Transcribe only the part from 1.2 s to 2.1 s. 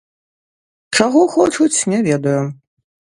хочуць, не